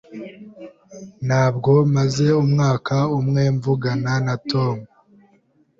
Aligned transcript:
Ntabwo 1.27 1.71
maze 1.95 2.25
umwaka 2.43 2.95
umwe 3.19 3.43
mvugana 3.55 4.13
na 4.25 4.35
Tom. 4.49 4.77